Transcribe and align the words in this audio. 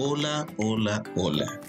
Hola, 0.00 0.46
hola, 0.58 1.02
hola. 1.16 1.60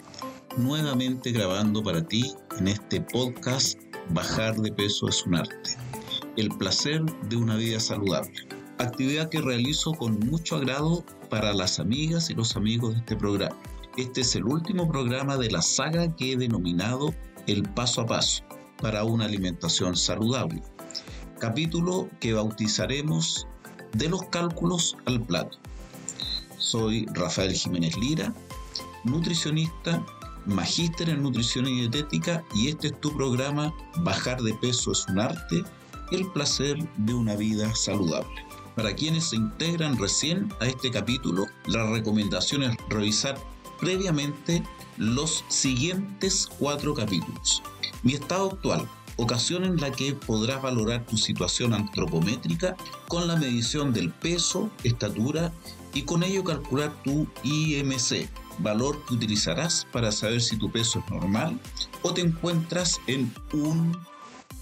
Nuevamente 0.55 1.31
grabando 1.31 1.81
para 1.81 2.07
ti 2.07 2.32
en 2.59 2.68
este 2.68 3.02
podcast 3.02 3.79
Bajar 4.12 4.55
de 4.57 4.71
peso 4.71 5.07
es 5.07 5.25
un 5.25 5.34
arte. 5.34 5.75
El 6.38 6.50
placer 6.50 7.04
de 7.27 7.36
una 7.36 7.55
vida 7.55 7.80
saludable. 7.80 8.31
Actividad 8.77 9.30
que 9.30 9.41
realizo 9.41 9.94
con 9.94 10.20
mucho 10.20 10.57
agrado 10.57 11.04
para 11.31 11.54
las 11.54 11.80
amigas 11.80 12.30
y 12.30 12.36
los 12.36 12.55
amigos 12.55 12.94
de 12.94 13.00
este 13.00 13.16
programa. 13.16 13.57
Este 13.98 14.21
es 14.21 14.36
el 14.36 14.43
último 14.43 14.88
programa 14.88 15.36
de 15.36 15.50
la 15.50 15.64
saga 15.64 16.16
que 16.16 16.34
he 16.34 16.38
denominado 16.38 17.16
El 17.48 17.64
paso 17.64 18.02
a 18.02 18.05
paso 18.05 18.43
para 18.80 19.05
una 19.05 19.25
alimentación 19.25 19.96
saludable. 19.96 20.61
Capítulo 21.39 22.08
que 22.20 22.34
bautizaremos 22.34 23.48
de 23.94 24.08
los 24.08 24.22
cálculos 24.25 24.95
al 25.08 25.20
plato. 25.20 25.58
Soy 26.59 27.05
Rafael 27.13 27.54
Jiménez 27.54 27.98
Lira, 27.98 28.34
nutricionista, 29.05 30.05
magíster 30.45 31.09
en 31.09 31.23
nutrición 31.23 31.66
y 31.67 31.80
dietética 31.80 32.44
y 32.54 32.67
este 32.67 32.88
es 32.88 33.00
tu 33.00 33.16
programa 33.16 33.73
Bajar 34.00 34.41
de 34.41 34.54
peso 34.55 34.91
es 34.91 35.08
un 35.08 35.20
arte, 35.20 35.64
el 36.12 36.30
placer 36.34 36.77
de 36.98 37.14
una 37.14 37.38
vida 37.38 37.73
saludable. 37.76 38.45
Para 38.76 38.94
quienes 38.94 39.30
se 39.30 39.38
integran 39.38 39.98
recién 39.98 40.53
a 40.59 40.67
este 40.67 40.91
capítulo, 40.91 41.45
la 41.66 41.90
recomendación 41.91 42.64
es 42.64 42.78
revisar 42.89 43.38
previamente 43.80 44.62
los 44.98 45.45
siguientes 45.48 46.50
cuatro 46.59 46.94
capítulos. 46.94 47.64
Mi 48.03 48.16
estado 48.16 48.52
actual, 48.52 48.86
ocasión 49.16 49.64
en 49.64 49.78
la 49.78 49.91
que 49.91 50.14
podrás 50.14 50.62
valorar 50.62 51.05
tu 51.05 51.16
situación 51.16 51.73
antropométrica 51.73 52.76
con 53.08 53.28
la 53.28 53.38
medición 53.38 53.94
del 53.94 54.11
peso, 54.11 54.70
estatura 54.83 55.53
y 55.94 56.04
con 56.04 56.23
ello 56.23 56.44
calcular 56.44 56.94
tu 57.04 57.28
IMC, 57.44 58.30
valor 58.59 59.04
que 59.06 59.16
utilizarás 59.16 59.88
para 59.92 60.12
saber 60.12 60.42
si 60.42 60.58
tu 60.58 60.72
peso 60.72 61.00
es 61.00 61.12
normal 61.12 61.59
o 62.02 62.14
te 62.14 62.22
encuentras 62.22 63.00
en 63.08 63.34
un 63.54 63.98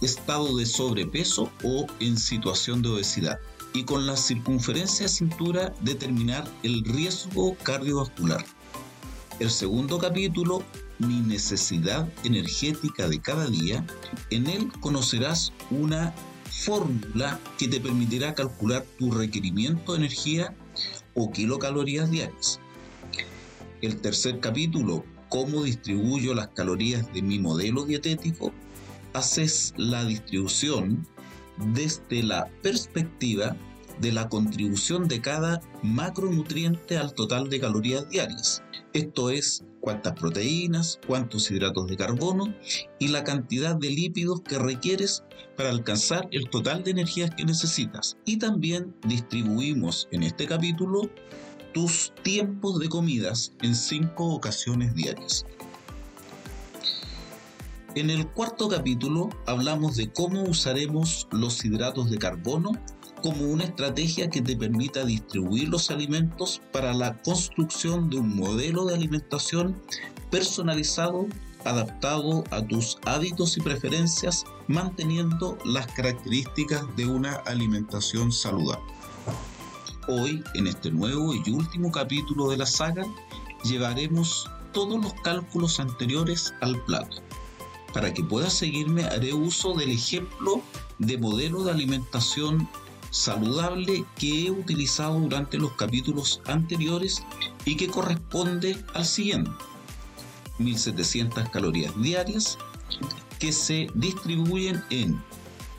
estado 0.02 0.58
de 0.58 0.66
sobrepeso 0.66 1.50
o 1.64 1.88
en 2.00 2.18
situación 2.18 2.82
de 2.82 2.90
obesidad. 2.90 3.40
Y 3.74 3.84
con 3.84 4.08
la 4.08 4.16
circunferencia 4.16 5.08
cintura 5.08 5.74
determinar 5.82 6.50
el 6.64 6.84
riesgo 6.84 7.56
cardiovascular. 7.64 8.44
El 9.40 9.52
segundo 9.52 10.00
capítulo 10.00 10.64
mi 11.00 11.22
necesidad 11.22 12.12
energética 12.24 13.08
de 13.08 13.20
cada 13.20 13.48
día, 13.48 13.86
en 14.30 14.48
él 14.48 14.72
conocerás 14.80 15.54
una 15.70 16.14
fórmula 16.50 17.40
que 17.58 17.68
te 17.68 17.80
permitirá 17.80 18.34
calcular 18.34 18.86
tu 18.98 19.12
requerimiento 19.12 19.94
de 19.94 20.00
energía 20.00 20.56
o 21.18 21.32
kilocalorías 21.32 22.10
diarias. 22.12 22.60
El 23.82 24.00
tercer 24.00 24.40
capítulo, 24.40 25.04
cómo 25.30 25.64
distribuyo 25.64 26.34
las 26.34 26.50
calorías 26.50 27.12
de 27.14 27.22
mi 27.22 27.40
modelo 27.40 27.86
dietético, 27.86 28.54
haces 29.14 29.74
la 29.78 30.06
distribución 30.06 31.08
desde 31.74 32.22
la 32.24 32.48
perspectiva 32.62 33.58
de 34.00 34.12
la 34.12 34.30
contribución 34.30 35.08
de 35.08 35.22
cada 35.22 35.62
macronutriente 35.84 36.98
al 36.98 37.14
total 37.14 37.50
de 37.50 37.60
calorías 37.60 38.10
diarias. 38.10 38.64
Esto 38.94 39.30
es 39.30 39.64
cuántas 39.82 40.14
proteínas, 40.14 41.00
cuántos 41.08 41.50
hidratos 41.50 41.88
de 41.88 41.98
carbono 41.98 42.54
y 43.00 43.08
la 43.10 43.24
cantidad 43.24 43.76
de 43.76 43.90
lípidos 43.90 44.42
que 44.42 44.58
requieres 44.58 45.24
para 45.56 45.70
alcanzar 45.70 46.28
el 46.32 46.50
total 46.50 46.84
de 46.84 46.92
energías 46.92 47.32
que 47.36 47.46
necesitas. 47.46 48.18
Y 48.26 48.38
también 48.38 48.96
distribuimos 49.08 50.08
en 50.12 50.24
este 50.24 50.46
capítulo 50.46 51.10
tus 51.74 52.14
tiempos 52.24 52.80
de 52.80 52.90
comidas 52.90 53.54
en 53.62 53.76
cinco 53.76 54.34
ocasiones 54.34 54.96
diarias. 54.96 55.46
En 57.96 58.10
el 58.12 58.28
cuarto 58.28 58.68
capítulo 58.68 59.30
hablamos 59.48 59.96
de 59.96 60.12
cómo 60.12 60.44
usaremos 60.44 61.28
los 61.32 61.66
hidratos 61.66 62.12
de 62.12 62.18
carbono 62.18 62.74
como 63.22 63.46
una 63.46 63.64
estrategia 63.64 64.30
que 64.30 64.42
te 64.42 64.56
permita 64.56 65.06
distribuir 65.06 65.70
los 65.70 65.90
alimentos 65.90 66.62
para 66.72 66.94
la 66.94 67.22
construcción 67.24 68.10
de 68.10 68.18
un 68.18 68.36
modelo 68.36 68.86
de 68.86 68.96
alimentación 68.96 69.82
personalizado, 70.30 71.28
adaptado 71.66 72.44
a 72.52 72.62
tus 72.62 72.98
hábitos 73.06 73.58
y 73.58 73.62
preferencias, 73.62 74.46
manteniendo 74.68 75.58
las 75.66 75.88
características 75.88 76.84
de 76.96 77.06
una 77.06 77.34
alimentación 77.46 78.32
saludable. 78.32 78.94
Hoy, 80.08 80.44
en 80.54 80.68
este 80.68 80.92
nuevo 80.92 81.34
y 81.34 81.50
último 81.50 81.92
capítulo 81.92 82.50
de 82.50 82.58
la 82.58 82.66
saga, 82.66 83.04
llevaremos 83.64 84.50
todos 84.72 85.04
los 85.04 85.14
cálculos 85.22 85.80
anteriores 85.80 86.54
al 86.62 86.82
plato. 86.86 87.18
Para 87.94 88.14
que 88.14 88.24
puedas 88.24 88.54
seguirme, 88.54 89.04
haré 89.04 89.34
uso 89.34 89.74
del 89.74 89.92
ejemplo 89.92 90.62
de 91.00 91.18
modelo 91.18 91.64
de 91.64 91.72
alimentación 91.72 92.70
saludable 93.10 94.06
que 94.18 94.46
he 94.46 94.52
utilizado 94.52 95.20
durante 95.20 95.58
los 95.58 95.74
capítulos 95.74 96.42
anteriores 96.46 97.24
y 97.66 97.76
que 97.76 97.88
corresponde 97.88 98.78
al 98.94 99.06
siguiente. 99.06 99.52
1700 100.60 101.50
calorías 101.50 101.94
diarias 102.02 102.58
que 103.40 103.52
se 103.52 103.88
distribuyen 103.94 104.84
en 104.90 105.22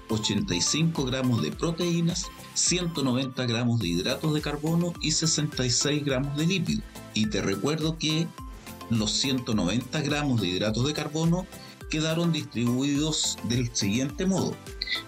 85 0.09 1.05
gramos 1.05 1.43
de 1.43 1.53
proteínas, 1.53 2.27
190 2.55 3.47
gramos 3.47 3.81
de 3.81 3.89
hidratos 3.89 4.35
de 4.35 4.41
carbono 4.41 4.93
y 5.01 5.13
66 5.13 6.05
gramos 6.05 6.37
de 6.37 6.47
lípido. 6.47 6.83
Y 7.15 7.27
te 7.27 7.43
recuerdo 7.43 7.99
que 7.99 8.27
los 8.91 9.13
190 9.13 10.01
gramos 10.03 10.41
de 10.41 10.49
hidratos 10.49 10.87
de 10.87 10.95
carbono 10.95 11.47
quedaron 11.91 12.33
distribuidos 12.33 13.39
del 13.45 13.75
siguiente 13.75 14.27
modo. 14.27 14.55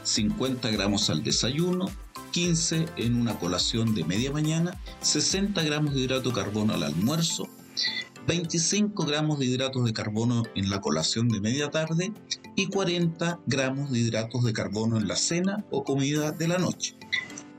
50 0.02 0.70
gramos 0.70 1.08
al 1.10 1.22
desayuno, 1.22 1.90
15 2.30 2.86
en 2.96 3.16
una 3.16 3.38
colación 3.38 3.94
de 3.94 4.04
media 4.04 4.32
mañana, 4.32 4.80
60 5.00 5.62
gramos 5.62 5.94
de 5.94 6.00
hidrato 6.00 6.30
de 6.30 6.36
carbono 6.36 6.74
al 6.74 6.82
almuerzo, 6.82 7.48
25 8.26 9.04
gramos 9.04 9.38
de 9.38 9.46
hidratos 9.46 9.84
de 9.84 9.92
carbono 9.92 10.44
en 10.54 10.70
la 10.70 10.80
colación 10.80 11.28
de 11.28 11.40
media 11.40 11.70
tarde 11.70 12.12
y 12.54 12.68
40 12.68 13.40
gramos 13.46 13.90
de 13.90 13.98
hidratos 13.98 14.44
de 14.44 14.52
carbono 14.52 14.98
en 14.98 15.08
la 15.08 15.16
cena 15.16 15.64
o 15.70 15.82
comida 15.84 16.30
de 16.30 16.48
la 16.48 16.58
noche. 16.58 16.96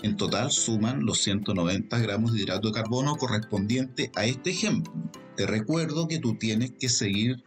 En 0.03 0.17
total 0.17 0.51
suman 0.51 1.05
los 1.05 1.21
190 1.21 1.99
gramos 1.99 2.33
de 2.33 2.41
hidrato 2.41 2.69
de 2.69 2.73
carbono 2.73 3.15
correspondiente 3.17 4.11
a 4.15 4.25
este 4.25 4.51
ejemplo. 4.51 4.93
Te 5.35 5.45
recuerdo 5.45 6.07
que 6.07 6.19
tú 6.19 6.37
tienes 6.37 6.71
que 6.79 6.89
seguir 6.89 7.43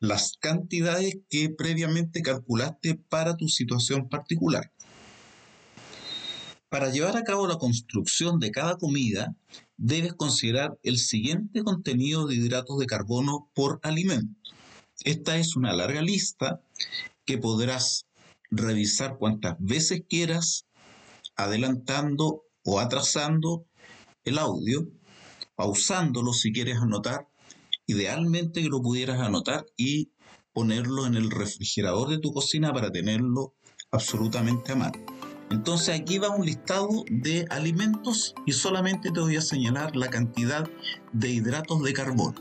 las 0.00 0.36
cantidades 0.40 1.18
que 1.30 1.50
previamente 1.50 2.22
calculaste 2.22 2.96
para 3.08 3.36
tu 3.36 3.48
situación 3.48 4.08
particular. 4.08 4.72
Para 6.72 6.88
llevar 6.88 7.18
a 7.18 7.22
cabo 7.22 7.46
la 7.46 7.58
construcción 7.58 8.40
de 8.40 8.50
cada 8.50 8.78
comida, 8.78 9.36
debes 9.76 10.14
considerar 10.14 10.78
el 10.82 10.96
siguiente 10.96 11.62
contenido 11.62 12.26
de 12.26 12.36
hidratos 12.36 12.78
de 12.78 12.86
carbono 12.86 13.50
por 13.52 13.78
alimento. 13.82 14.40
Esta 15.04 15.36
es 15.36 15.54
una 15.54 15.74
larga 15.74 16.00
lista 16.00 16.62
que 17.26 17.36
podrás 17.36 18.06
revisar 18.50 19.18
cuantas 19.18 19.56
veces 19.58 20.04
quieras, 20.08 20.64
adelantando 21.36 22.44
o 22.64 22.80
atrasando 22.80 23.66
el 24.24 24.38
audio, 24.38 24.88
pausándolo 25.54 26.32
si 26.32 26.54
quieres 26.54 26.78
anotar, 26.78 27.28
idealmente 27.86 28.62
que 28.62 28.70
lo 28.70 28.80
pudieras 28.80 29.20
anotar 29.20 29.66
y 29.76 30.12
ponerlo 30.54 31.04
en 31.04 31.16
el 31.16 31.30
refrigerador 31.30 32.08
de 32.08 32.18
tu 32.18 32.32
cocina 32.32 32.72
para 32.72 32.90
tenerlo 32.90 33.52
absolutamente 33.90 34.72
a 34.72 34.76
mano. 34.76 35.11
Entonces 35.52 36.00
aquí 36.00 36.16
va 36.16 36.30
un 36.30 36.46
listado 36.46 37.04
de 37.10 37.46
alimentos 37.50 38.34
y 38.46 38.52
solamente 38.52 39.10
te 39.10 39.20
voy 39.20 39.36
a 39.36 39.42
señalar 39.42 39.94
la 39.94 40.08
cantidad 40.08 40.66
de 41.12 41.28
hidratos 41.28 41.82
de 41.82 41.92
carbono. 41.92 42.34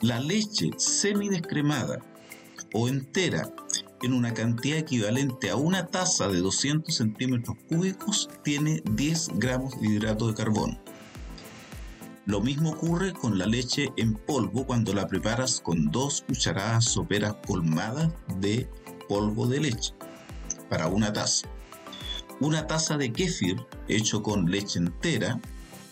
La 0.00 0.18
leche 0.18 0.70
semidescremada 0.78 2.00
o 2.74 2.88
entera 2.88 3.48
en 4.02 4.14
una 4.14 4.34
cantidad 4.34 4.78
equivalente 4.78 5.48
a 5.48 5.54
una 5.54 5.86
taza 5.86 6.26
de 6.26 6.40
200 6.40 6.92
centímetros 6.92 7.56
cúbicos 7.68 8.28
tiene 8.42 8.82
10 8.90 9.38
gramos 9.38 9.80
de 9.80 9.86
hidrato 9.86 10.26
de 10.26 10.34
carbono. 10.34 10.80
Lo 12.26 12.40
mismo 12.40 12.70
ocurre 12.70 13.12
con 13.12 13.38
la 13.38 13.46
leche 13.46 13.92
en 13.96 14.14
polvo 14.14 14.66
cuando 14.66 14.92
la 14.92 15.06
preparas 15.06 15.60
con 15.60 15.92
dos 15.92 16.24
cucharadas 16.26 16.84
soperas 16.84 17.36
colmadas 17.46 18.12
de 18.40 18.68
polvo 19.08 19.46
de 19.46 19.60
leche 19.60 19.94
para 20.68 20.88
una 20.88 21.12
taza. 21.12 21.46
Una 22.42 22.66
taza 22.66 22.96
de 22.96 23.12
kéfir 23.12 23.64
hecho 23.86 24.20
con 24.20 24.50
leche 24.50 24.80
entera 24.80 25.38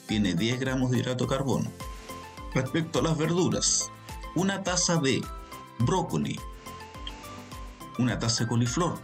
tiene 0.08 0.34
10 0.34 0.58
gramos 0.58 0.90
de 0.90 0.98
hidrato 0.98 1.22
de 1.22 1.30
carbono. 1.30 1.70
Respecto 2.54 2.98
a 2.98 3.02
las 3.02 3.16
verduras, 3.16 3.88
una 4.34 4.64
taza 4.64 4.96
de 4.96 5.22
brócoli, 5.78 6.40
una 8.00 8.18
taza 8.18 8.42
de 8.42 8.48
coliflor, 8.48 8.98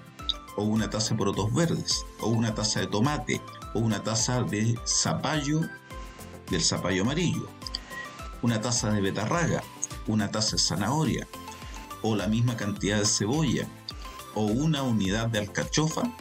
o 0.56 0.64
una 0.64 0.90
taza 0.90 1.10
de 1.10 1.18
porotos 1.18 1.54
verdes, 1.54 2.04
o 2.20 2.30
una 2.30 2.52
taza 2.52 2.80
de 2.80 2.88
tomate, 2.88 3.40
o 3.74 3.78
una 3.78 4.02
taza 4.02 4.42
de 4.42 4.76
zapallo, 4.84 5.60
del 6.50 6.62
zapallo 6.64 7.02
amarillo, 7.02 7.48
una 8.42 8.60
taza 8.60 8.90
de 8.90 9.00
betarraga, 9.00 9.62
una 10.08 10.32
taza 10.32 10.56
de 10.56 10.62
zanahoria, 10.62 11.28
o 12.02 12.16
la 12.16 12.26
misma 12.26 12.56
cantidad 12.56 12.98
de 12.98 13.06
cebolla, 13.06 13.68
o 14.34 14.46
una 14.46 14.82
unidad 14.82 15.28
de 15.28 15.38
alcachofa, 15.38 16.12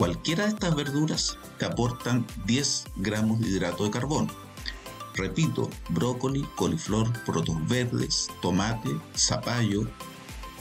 cualquiera 0.00 0.44
de 0.44 0.52
estas 0.52 0.74
verduras 0.74 1.36
que 1.58 1.66
aportan 1.66 2.26
10 2.46 2.84
gramos 2.96 3.38
de 3.38 3.48
hidrato 3.48 3.84
de 3.84 3.90
carbono. 3.90 4.28
Repito, 5.14 5.68
brócoli, 5.90 6.40
coliflor, 6.56 7.14
frutos 7.26 7.56
verdes, 7.68 8.28
tomate, 8.40 8.88
zapallo, 9.14 9.86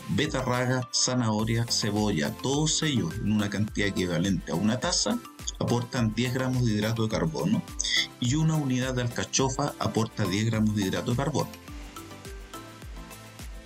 betarraga, 0.10 0.90
zanahoria, 0.92 1.66
cebolla, 1.70 2.34
todos 2.34 2.84
ellos 2.84 3.16
en 3.16 3.32
una 3.32 3.50
cantidad 3.50 3.88
equivalente 3.88 4.52
a 4.52 4.56
una 4.56 4.78
taza, 4.82 5.18
aportan 5.58 6.14
10 6.14 6.34
gramos 6.34 6.66
de 6.66 6.74
hidrato 6.74 7.04
de 7.04 7.10
carbono 7.10 7.64
y 8.20 8.36
una 8.36 8.58
unidad 8.58 8.96
de 8.96 9.04
alcachofa 9.04 9.74
aporta 9.80 10.26
10 10.26 10.48
gramos 10.48 10.76
de 10.76 10.82
hidrato 10.82 11.12
de 11.12 11.18
carbono. 11.18 11.50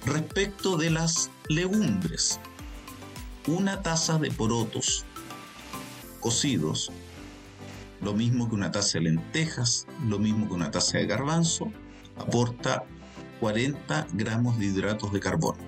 Respecto 0.06 0.78
de 0.78 0.92
las 0.92 1.32
legumbres, 1.50 2.40
una 3.48 3.82
taza 3.82 4.20
de 4.20 4.30
porotos 4.30 5.04
cocidos, 6.24 6.90
lo 8.02 8.14
mismo 8.14 8.48
que 8.48 8.56
una 8.56 8.72
taza 8.72 8.98
de 8.98 9.06
lentejas, 9.06 9.86
lo 10.08 10.20
mismo 10.20 10.48
que 10.48 10.54
una 10.54 10.72
taza 10.72 10.98
de 10.98 11.06
garbanzo, 11.06 11.70
aporta 12.18 12.86
40 13.42 14.08
gramos 14.14 14.58
de 14.58 14.68
hidratos 14.68 15.12
de 15.12 15.20
carbono. 15.20 15.60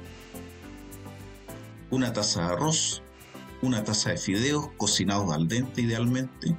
Una 1.91 2.13
taza 2.13 2.47
de 2.47 2.53
arroz, 2.53 3.03
una 3.61 3.83
taza 3.83 4.11
de 4.11 4.17
fideos 4.17 4.69
cocinados 4.77 5.33
al 5.33 5.49
dente 5.49 5.81
idealmente, 5.81 6.55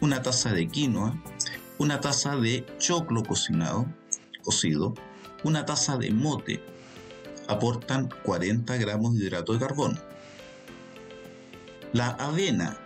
una 0.00 0.22
taza 0.22 0.52
de 0.52 0.66
quinoa, 0.66 1.14
una 1.78 2.00
taza 2.00 2.36
de 2.36 2.66
choclo 2.78 3.22
cocinado, 3.22 3.86
cocido, 4.42 4.94
una 5.44 5.64
taza 5.66 5.96
de 5.98 6.10
mote, 6.10 6.62
aportan 7.46 8.08
40 8.24 8.76
gramos 8.76 9.14
de 9.14 9.24
hidrato 9.24 9.52
de 9.52 9.60
carbono. 9.60 10.00
La 11.92 12.08
avena 12.08 12.76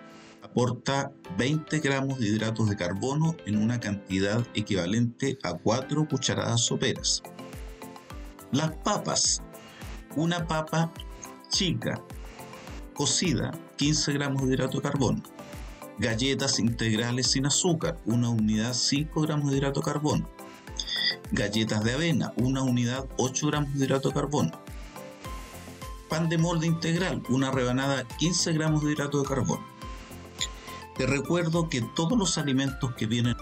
aporta 0.50 1.12
20 1.38 1.78
gramos 1.78 2.18
de 2.18 2.26
hidratos 2.26 2.68
de 2.68 2.76
carbono 2.76 3.36
en 3.46 3.56
una 3.56 3.78
cantidad 3.78 4.44
equivalente 4.54 5.38
a 5.44 5.54
4 5.54 6.08
cucharadas 6.08 6.62
soperas. 6.62 7.22
Las 8.50 8.72
papas, 8.72 9.42
una 10.16 10.46
papa 10.48 10.92
chica, 11.50 12.02
cocida, 12.94 13.52
15 13.76 14.12
gramos 14.12 14.42
de 14.42 14.54
hidrato 14.54 14.78
de 14.78 14.82
carbono. 14.82 15.22
Galletas 15.98 16.58
integrales 16.58 17.30
sin 17.30 17.46
azúcar, 17.46 17.98
una 18.04 18.30
unidad 18.30 18.74
5 18.74 19.20
gramos 19.20 19.50
de 19.50 19.58
hidrato 19.58 19.80
de 19.80 19.86
carbono. 19.86 20.28
Galletas 21.30 21.84
de 21.84 21.92
avena, 21.92 22.32
una 22.36 22.62
unidad 22.62 23.06
8 23.18 23.46
gramos 23.46 23.72
de 23.74 23.84
hidrato 23.84 24.08
de 24.08 24.14
carbono 24.14 24.50
pan 26.08 26.28
de 26.28 26.38
molde 26.38 26.66
integral, 26.66 27.22
una 27.28 27.52
rebanada 27.52 28.02
15 28.18 28.52
gramos 28.52 28.82
de 28.82 28.92
hidrato 28.92 29.22
de 29.22 29.28
carbono. 29.28 29.69
Te 31.00 31.06
recuerdo 31.06 31.70
que 31.70 31.80
todos 31.80 32.18
los 32.18 32.36
alimentos 32.36 32.94
que 32.94 33.06
vienen 33.06 33.34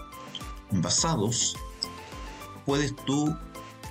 envasados, 0.71 1.57
puedes 2.65 2.95
tú 3.05 3.35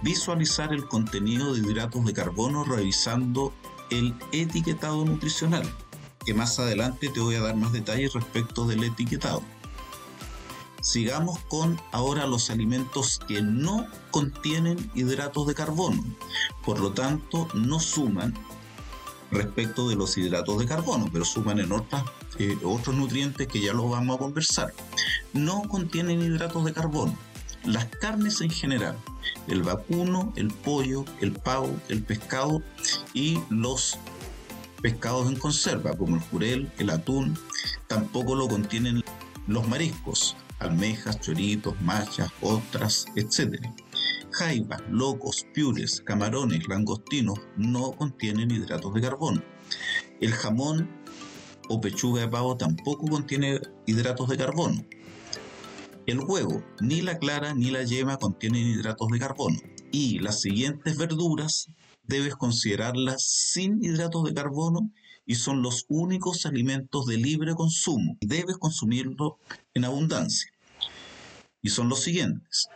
visualizar 0.01 0.73
el 0.73 0.89
contenido 0.89 1.53
de 1.53 1.61
hidratos 1.61 2.03
de 2.07 2.15
carbono 2.15 2.65
revisando 2.65 3.53
el 3.91 4.15
etiquetado 4.33 5.05
nutricional, 5.05 5.71
que 6.25 6.33
más 6.33 6.59
adelante 6.59 7.11
te 7.11 7.21
voy 7.21 7.35
a 7.35 7.43
dar 7.43 7.57
más 7.57 7.75
detalles 7.75 8.15
respecto 8.15 8.67
del 8.67 8.85
etiquetado. 8.85 9.43
Sigamos 10.81 11.39
con 11.41 11.79
ahora 11.93 12.27
los 12.27 12.49
alimentos 12.49 13.21
que 13.29 13.43
no 13.43 13.87
contienen 14.11 14.91
hidratos 14.95 15.47
de 15.47 15.55
carbono, 15.55 16.03
por 16.65 16.81
lo 16.81 16.93
tanto 16.93 17.47
no 17.53 17.81
suman 17.81 18.33
respecto 19.31 19.91
de 19.91 19.97
los 19.97 20.17
hidratos 20.17 20.59
de 20.59 20.67
carbono, 20.67 21.11
pero 21.13 21.27
suman 21.27 21.59
en 21.61 21.73
otras, 21.73 22.05
eh, 22.39 22.57
otros 22.65 22.97
nutrientes 22.97 23.47
que 23.47 23.61
ya 23.61 23.73
los 23.73 23.91
vamos 23.91 24.17
a 24.17 24.19
conversar. 24.19 24.73
No 25.33 25.63
contienen 25.63 26.23
hidratos 26.23 26.65
de 26.65 26.73
carbono. 26.73 27.17
Las 27.65 27.87
carnes 27.87 28.41
en 28.41 28.51
general, 28.51 28.97
el 29.49 29.63
vacuno, 29.63 30.33
el 30.37 30.49
pollo, 30.49 31.05
el 31.21 31.33
pavo, 31.33 31.75
el 31.89 32.03
pescado 32.03 32.63
y 33.15 33.39
los 33.51 33.99
pescados 34.81 35.29
en 35.29 35.37
conserva, 35.37 35.97
como 35.97 36.17
el 36.17 36.23
jurel, 36.23 36.73
el 36.79 36.91
atún, 36.91 37.37
tampoco 37.89 38.35
lo 38.35 38.49
contienen 38.49 39.03
los 39.49 39.67
mariscos, 39.67 40.37
almejas, 40.61 41.21
choritos, 41.21 41.81
machas, 41.83 42.31
ostras, 42.41 43.07
etc 43.17 43.61
jaivas, 44.39 44.81
locos, 44.89 45.47
piures, 45.53 46.01
camarones, 46.03 46.69
langostinos 46.69 47.41
no 47.57 47.93
contienen 47.93 48.51
hidratos 48.51 48.95
de 48.95 49.01
carbono. 49.01 49.43
El 50.21 50.33
jamón 50.33 50.89
o 51.69 51.81
pechuga 51.81 52.23
de 52.23 52.29
pavo 52.29 52.57
tampoco 52.57 53.07
contiene 53.07 53.61
hidratos 53.87 54.29
de 54.29 54.37
carbono. 54.37 54.85
El 56.07 56.21
huevo, 56.21 56.65
ni 56.81 57.03
la 57.03 57.19
clara 57.19 57.55
ni 57.55 57.71
la 57.71 57.83
yema 57.83 58.17
contienen 58.17 58.67
hidratos 58.67 59.09
de 59.09 59.19
carbono. 59.19 59.59
Y 59.93 60.19
las 60.21 60.41
siguientes 60.41 60.97
verduras 60.97 61.71
debes 62.03 62.35
considerarlas 62.35 63.23
sin 63.23 63.85
hidratos 63.85 64.25
de 64.25 64.33
carbono 64.33 64.91
y 65.27 65.35
son 65.35 65.61
los 65.61 65.85
únicos 65.89 66.47
alimentos 66.47 67.05
de 67.05 67.19
libre 67.19 67.55
consumo. 67.55 68.17
Debes 68.23 68.57
consumirlo 68.57 69.39
en 69.75 69.85
abundancia. 69.85 70.51
Y 71.61 71.69
son 71.69 71.91
los 71.91 72.01
siguientes. 72.01 72.69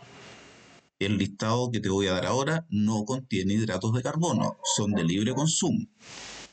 El 0.99 1.17
listado 1.17 1.71
que 1.71 1.81
te 1.81 1.89
voy 1.89 2.09
a 2.09 2.13
dar 2.13 2.27
ahora 2.27 2.67
no 2.69 3.05
contiene 3.07 3.55
hidratos 3.55 3.95
de 3.95 4.03
carbono, 4.03 4.59
son 4.77 4.93
de 4.93 5.05
libre 5.05 5.33
consumo. 5.35 5.87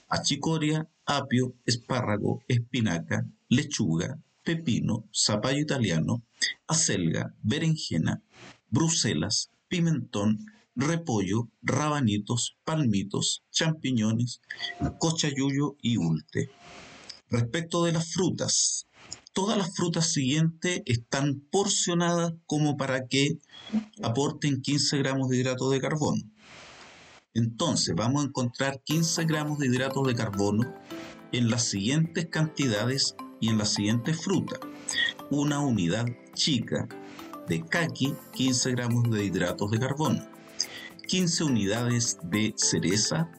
Achicoria, 0.07 0.89
apio, 1.09 1.55
espárrago, 1.65 2.43
espinaca, 2.47 3.25
lechuga, 3.49 4.21
pepino, 4.43 5.09
zapallo 5.11 5.59
italiano, 5.59 6.23
acelga, 6.67 7.33
berenjena, 7.41 8.21
bruselas, 8.69 9.49
pimentón, 9.67 10.45
repollo, 10.75 11.49
rabanitos, 11.63 12.57
palmitos, 12.63 13.43
champiñones, 13.49 14.39
cochayuyo 14.99 15.77
y 15.81 15.97
ulte. 15.97 16.51
Respecto 17.27 17.83
de 17.85 17.93
las 17.93 18.13
frutas, 18.13 18.85
todas 19.33 19.57
las 19.57 19.75
frutas 19.75 20.13
siguientes 20.13 20.83
están 20.85 21.41
porcionadas 21.49 22.33
como 22.45 22.77
para 22.77 23.07
que 23.07 23.39
aporten 24.03 24.61
15 24.61 24.99
gramos 24.99 25.29
de 25.29 25.37
hidrato 25.37 25.71
de 25.71 25.81
carbono. 25.81 26.21
Entonces 27.33 27.95
vamos 27.95 28.23
a 28.23 28.27
encontrar 28.27 28.81
15 28.83 29.25
gramos 29.25 29.57
de 29.57 29.67
hidratos 29.67 30.05
de 30.05 30.15
carbono 30.15 30.73
en 31.31 31.49
las 31.49 31.65
siguientes 31.65 32.27
cantidades 32.27 33.15
y 33.39 33.49
en 33.49 33.57
las 33.57 33.73
siguientes 33.73 34.21
frutas. 34.21 34.59
Una 35.29 35.59
unidad 35.59 36.07
chica 36.33 36.87
de 37.47 37.65
caqui, 37.65 38.13
15 38.33 38.71
gramos 38.71 39.09
de 39.09 39.25
hidratos 39.25 39.71
de 39.71 39.79
carbono. 39.79 40.25
15 41.07 41.43
unidades 41.43 42.19
de 42.23 42.53
cereza, 42.55 43.31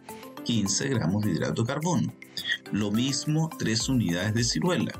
15 0.45 0.89
gramos 0.89 1.25
de 1.25 1.31
hidrato 1.31 1.63
de 1.63 1.69
carbono. 1.69 2.13
Lo 2.73 2.91
mismo 2.91 3.49
3 3.59 3.89
unidades 3.89 4.35
de 4.35 4.45
ciruela, 4.45 4.93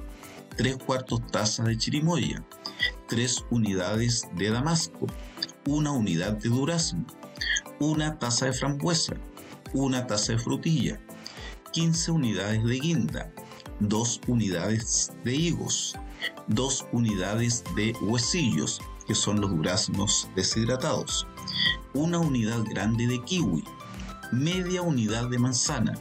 3 0.57 0.77
cuartos 0.77 1.27
tazas 1.29 1.67
de 1.67 1.77
chirimoya, 1.77 2.45
3 3.09 3.45
unidades 3.51 4.29
de 4.37 4.51
damasco, 4.51 5.07
una 5.67 5.91
unidad 5.91 6.33
de 6.35 6.49
durazno, 6.49 7.05
una 7.81 8.19
taza 8.19 8.47
de 8.47 8.53
frambuesa, 8.53 9.17
una 9.73 10.07
taza 10.07 10.33
de 10.33 10.39
frutilla, 10.39 11.01
15 11.73 12.11
unidades 12.11 12.65
de 12.65 12.79
guinda, 12.81 13.33
2 13.81 14.21
unidades 14.27 15.13
de 15.25 15.35
higos, 15.35 15.97
2 16.49 16.87
unidades 16.93 17.63
de 17.77 17.95
huesillos, 18.03 18.81
que 19.07 19.15
son 19.15 19.41
los 19.41 19.51
duraznos 19.51 20.29
deshidratados, 20.35 21.27
una 21.95 22.19
unidad 22.19 22.65
grande 22.65 23.07
de 23.07 23.23
kiwi, 23.23 23.65
media 24.33 24.83
unidad 24.83 25.29
de 25.29 25.39
manzana, 25.39 25.97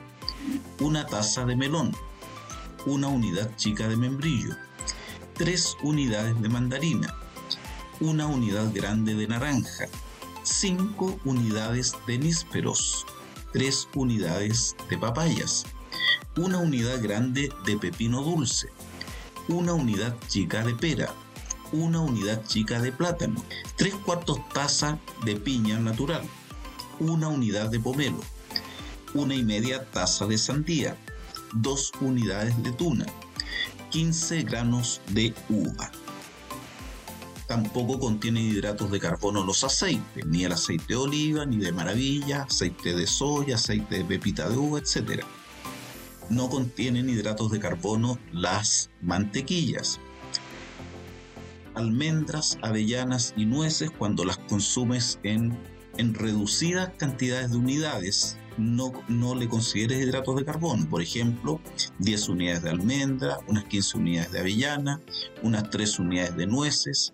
una 0.80 1.06
taza 1.06 1.46
de 1.46 1.56
melón, 1.56 1.96
una 2.86 3.08
unidad 3.08 3.56
chica 3.56 3.88
de 3.88 3.96
membrillo, 3.96 4.56
tres 5.34 5.78
unidades 5.84 6.40
de 6.42 6.50
mandarina, 6.50 7.14
una 8.00 8.26
unidad 8.28 8.74
grande 8.74 9.14
de 9.14 9.28
naranja, 9.28 9.86
cinco 10.44 11.20
unidades 11.26 11.96
de 12.08 12.18
nísperos, 12.18 13.06
tres 13.54 13.88
unidades 13.96 14.76
de 14.90 14.98
papayas, 14.98 15.66
una 16.38 16.60
unidad 16.60 17.02
grande 17.02 17.52
de 17.66 17.78
pepino 17.78 18.22
dulce, 18.22 18.70
una 19.48 19.74
unidad 19.74 20.16
chica 20.28 20.64
de 20.64 20.76
pera, 20.76 21.14
una 21.72 22.02
unidad 22.02 22.46
chica 22.46 22.82
de 22.82 22.92
plátano, 22.92 23.44
tres 23.76 23.96
cuartos 23.96 24.40
taza 24.50 25.00
de 25.26 25.36
piña 25.36 25.80
natural, 25.80 26.24
una 27.00 27.28
unidad 27.28 27.70
de 27.70 27.80
pomelo, 27.80 28.20
una 29.14 29.36
y 29.36 29.44
media 29.44 29.86
taza 29.92 30.26
de 30.28 30.38
sandía, 30.38 30.96
2 31.54 31.92
unidades 32.02 32.62
de 32.64 32.72
tuna, 32.72 33.06
15 33.90 34.44
granos 34.44 35.02
de 35.10 35.34
uva. 35.50 35.92
Tampoco 37.50 38.00
contiene 38.00 38.44
hidratos 38.44 38.92
de 38.92 39.00
carbono 39.00 39.44
los 39.44 39.64
aceites, 39.64 40.24
ni 40.24 40.44
el 40.44 40.52
aceite 40.52 40.86
de 40.90 40.96
oliva, 40.98 41.48
ni 41.48 41.58
de 41.58 41.72
maravilla, 41.72 42.44
aceite 42.44 42.94
de 42.94 43.08
soya, 43.08 43.56
aceite 43.56 43.98
de 43.98 44.06
pepita 44.06 44.48
de 44.48 44.56
uva, 44.56 44.78
etc. 44.78 45.24
No 46.30 46.48
contienen 46.48 47.10
hidratos 47.10 47.50
de 47.50 47.60
carbono 47.60 48.20
las 48.32 48.92
mantequillas. 49.02 50.00
Almendras, 51.74 52.60
avellanas 52.62 53.34
y 53.36 53.46
nueces 53.46 53.90
cuando 53.90 54.26
las 54.26 54.38
consumes 54.38 55.18
en, 55.24 55.58
en 55.98 56.14
reducidas 56.14 56.92
cantidades 57.00 57.50
de 57.50 57.58
unidades, 57.58 58.38
no, 58.60 58.92
no, 59.08 59.34
le 59.34 59.50
consideres 59.50 60.00
hidratos 60.00 60.36
de 60.36 60.46
carbono. 60.46 60.88
Por 60.88 61.02
ejemplo, 61.02 61.60
10 61.98 62.30
unidades 62.30 62.62
de 62.62 62.70
almendra, 62.70 63.40
unas 63.48 63.64
15 63.64 63.98
unidades 63.98 64.32
de 64.34 64.40
avellana, 64.40 65.02
unas 65.42 65.68
3 65.72 65.98
unidades 65.98 66.38
de 66.38 66.46
nueces, 66.46 67.14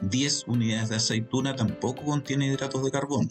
10 0.00 0.44
unidades 0.48 0.88
de 0.88 0.96
aceituna 0.96 1.56
tampoco 1.56 2.04
contiene 2.04 2.46
hidratos 2.46 2.84
de 2.84 2.90
carbono. 2.90 3.28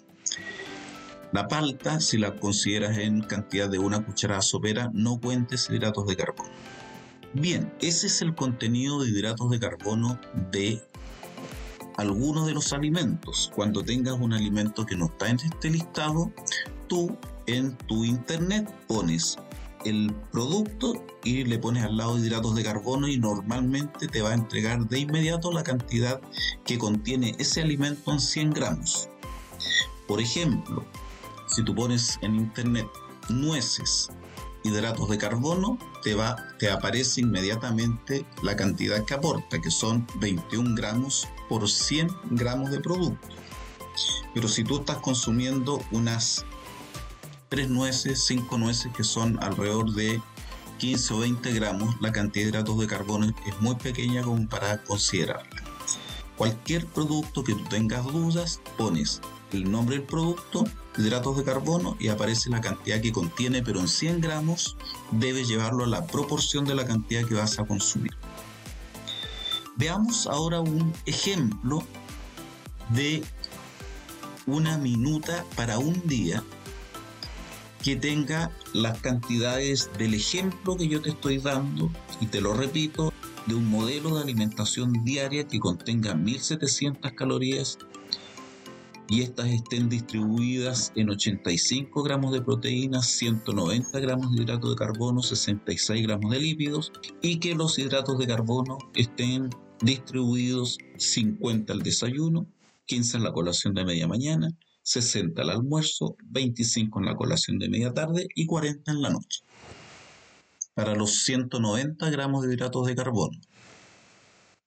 La 1.32 1.48
palta, 1.48 2.00
si 2.00 2.18
la 2.18 2.36
consideras 2.36 2.98
en 2.98 3.22
cantidad 3.22 3.68
de 3.68 3.80
una 3.80 4.06
cucharada 4.06 4.42
sopera, 4.42 4.92
no 4.94 5.20
cuentes 5.20 5.68
hidratos 5.70 6.06
de 6.06 6.16
carbono. 6.16 6.50
Bien, 7.34 7.74
ese 7.82 8.06
es 8.08 8.22
el 8.22 8.36
contenido 8.36 9.02
de 9.02 9.10
hidratos 9.10 9.50
de 9.50 9.60
carbono 9.60 10.20
de 10.52 10.84
algunos 11.98 12.46
de 12.46 12.54
los 12.54 12.74
alimentos. 12.74 13.52
Cuando 13.56 13.84
tengas 13.84 14.20
un 14.20 14.34
alimento 14.34 14.86
que 14.86 14.96
no 14.96 15.06
está 15.06 15.30
en 15.30 15.38
este 15.38 15.72
listado, 15.72 16.32
tú 16.88 17.18
en 17.48 17.76
tu 17.78 18.06
internet 18.06 18.70
pones 18.88 19.38
el 19.86 20.14
producto 20.32 21.06
y 21.24 21.44
le 21.44 21.60
pones 21.60 21.84
al 21.84 21.98
lado 21.98 22.18
hidratos 22.18 22.56
de 22.56 22.64
carbono 22.64 23.08
y 23.08 23.18
normalmente 23.18 24.08
te 24.08 24.22
va 24.22 24.32
a 24.32 24.34
entregar 24.34 24.88
de 24.88 25.00
inmediato 25.00 25.52
la 25.52 25.64
cantidad 25.64 26.22
que 26.66 26.78
contiene 26.78 27.36
ese 27.40 27.62
alimento 27.62 28.12
en 28.12 28.20
100 28.20 28.52
gramos. 28.52 29.10
Por 30.08 30.22
ejemplo, 30.22 30.86
si 31.48 31.64
tú 31.64 31.74
pones 31.76 32.18
en 32.22 32.36
internet 32.36 32.88
nueces, 33.30 34.10
hidratos 34.64 35.10
de 35.10 35.18
carbono, 35.18 35.78
te, 36.02 36.16
va, 36.16 36.36
te 36.58 36.72
aparece 36.72 37.22
inmediatamente 37.22 38.26
la 38.42 38.56
cantidad 38.56 39.04
que 39.06 39.14
aporta, 39.14 39.62
que 39.62 39.72
son 39.72 40.08
21 40.20 40.76
gramos 40.76 41.28
por 41.50 41.70
100 41.70 42.10
gramos 42.32 42.72
de 42.72 42.80
producto. 42.80 43.28
Pero 44.34 44.48
si 44.48 44.64
tú 44.64 44.78
estás 44.78 44.98
consumiendo 44.98 45.82
unas 45.92 46.46
tres 47.54 47.70
nueces, 47.70 48.26
cinco 48.26 48.58
nueces 48.58 48.92
que 48.98 49.04
son 49.04 49.38
alrededor 49.44 49.94
de 49.94 50.20
15 50.80 51.14
o 51.14 51.20
20 51.20 51.54
gramos, 51.54 51.96
la 52.02 52.12
cantidad 52.12 52.46
de 52.46 52.50
hidratos 52.50 52.80
de 52.80 52.88
carbono 52.88 53.28
es 53.28 53.62
muy 53.62 53.76
pequeña 53.76 54.24
como 54.24 54.50
para 54.50 54.82
considerarla. 54.82 55.62
Cualquier 56.36 56.88
producto 56.88 57.44
que 57.44 57.54
tú 57.54 57.64
tengas 57.66 58.06
dudas, 58.06 58.60
pones 58.76 59.22
el 59.52 59.70
nombre 59.70 59.98
del 59.98 60.04
producto, 60.04 60.64
hidratos 60.98 61.38
de 61.38 61.44
carbono 61.44 61.96
y 62.00 62.08
aparece 62.08 62.50
la 62.50 62.60
cantidad 62.60 63.00
que 63.00 63.12
contiene, 63.12 63.62
pero 63.62 63.82
en 63.82 63.88
100 63.88 64.22
gramos 64.22 64.76
debes 65.12 65.48
llevarlo 65.48 65.84
a 65.84 65.88
la 65.88 66.08
proporción 66.08 66.66
de 66.66 66.74
la 66.74 66.88
cantidad 66.88 67.24
que 67.24 67.36
vas 67.36 67.60
a 67.60 67.66
consumir. 67.66 68.18
Veamos 69.76 70.26
ahora 70.26 70.60
un 70.60 70.92
ejemplo 71.06 71.84
de 72.90 73.24
una 74.48 74.80
minuta 74.80 75.46
para 75.56 75.78
un 75.78 76.02
día 76.08 76.44
que 77.84 77.98
tenga 77.98 78.50
las 78.74 79.00
cantidades 79.02 79.90
del 79.98 80.14
ejemplo 80.14 80.78
que 80.78 80.88
yo 80.88 81.02
te 81.02 81.10
estoy 81.10 81.38
dando, 81.38 81.92
y 82.22 82.28
te 82.28 82.40
lo 82.40 82.54
repito, 82.54 83.14
de 83.46 83.56
un 83.56 83.70
modelo 83.70 84.16
de 84.16 84.24
alimentación 84.24 85.04
diaria 85.04 85.46
que 85.46 85.60
contenga 85.60 86.16
1700 86.16 87.12
calorías 87.12 87.78
y 89.10 89.22
estas 89.22 89.48
estén 89.48 89.90
distribuidas 89.90 90.94
en 90.96 91.10
85 91.10 92.04
gramos 92.04 92.32
de 92.32 92.42
proteínas, 92.42 93.06
190 93.08 94.00
gramos 94.00 94.32
de 94.32 94.44
hidratos 94.44 94.70
de 94.70 94.76
carbono, 94.78 95.22
66 95.22 96.04
gramos 96.04 96.32
de 96.32 96.40
lípidos 96.40 96.94
y 97.22 97.40
que 97.40 97.54
los 97.54 97.78
hidratos 97.78 98.18
de 98.18 98.28
carbono 98.28 98.78
estén 98.96 99.50
distribuidos 99.82 100.78
50 100.98 101.74
al 101.74 101.82
desayuno, 101.82 102.48
15 102.86 103.18
en 103.18 103.24
la 103.24 103.34
colación 103.34 103.74
de 103.74 103.84
media 103.84 104.08
mañana, 104.08 104.48
60 104.84 105.42
al 105.42 105.50
almuerzo, 105.50 106.16
25 106.26 107.00
en 107.00 107.06
la 107.06 107.16
colación 107.16 107.58
de 107.58 107.70
media 107.70 107.94
tarde 107.94 108.28
y 108.36 108.46
40 108.46 108.92
en 108.92 109.02
la 109.02 109.10
noche. 109.10 109.42
Para 110.74 110.96
los 110.96 111.24
190 111.24 112.10
gramos 112.10 112.46
de 112.46 112.54
hidratos 112.54 112.86
de 112.88 112.96
carbono, 112.96 113.40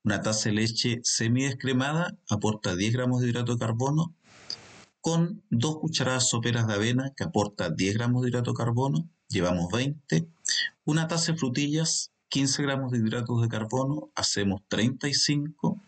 una 0.04 0.22
taza 0.22 0.48
de 0.48 0.54
leche 0.54 1.00
semi-descremada 1.02 2.16
aporta 2.30 2.76
10 2.76 2.92
gramos 2.92 3.20
de 3.20 3.28
hidrato 3.28 3.54
de 3.54 3.58
carbono 3.58 4.14
con 5.00 5.42
dos 5.50 5.78
cucharadas 5.78 6.28
soperas 6.28 6.66
de 6.66 6.74
avena 6.74 7.12
que 7.16 7.24
aporta 7.24 7.70
10 7.70 7.94
gramos 7.94 8.22
de 8.22 8.28
hidrato 8.28 8.52
de 8.52 8.56
carbono, 8.56 9.08
llevamos 9.28 9.70
20, 9.72 10.28
una 10.84 11.08
taza 11.08 11.32
de 11.32 11.38
frutillas 11.38 12.12
15 12.28 12.62
gramos 12.62 12.92
de 12.92 12.98
hidratos 12.98 13.40
de 13.42 13.48
carbono, 13.48 14.10
hacemos 14.14 14.62
35 14.68 15.80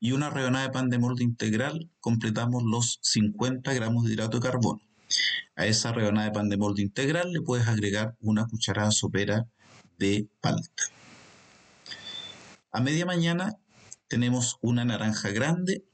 y 0.00 0.12
una 0.12 0.30
rebanada 0.30 0.66
de 0.66 0.72
pan 0.72 0.90
de 0.90 0.98
molde 0.98 1.24
integral, 1.24 1.90
completamos 2.00 2.62
los 2.62 2.98
50 3.02 3.72
gramos 3.74 4.04
de 4.04 4.12
hidrato 4.12 4.38
de 4.38 4.48
carbono. 4.48 4.80
A 5.56 5.66
esa 5.66 5.92
rebanada 5.92 6.26
de 6.26 6.32
pan 6.32 6.48
de 6.48 6.56
molde 6.56 6.82
integral 6.82 7.32
le 7.32 7.40
puedes 7.40 7.66
agregar 7.66 8.16
una 8.20 8.46
cucharada 8.46 8.90
sopera 8.90 9.46
de 9.98 10.28
palta. 10.40 10.84
A 12.72 12.80
media 12.80 13.06
mañana 13.06 13.54
tenemos 14.08 14.58
una 14.60 14.84
naranja 14.84 15.30
grande 15.30 15.84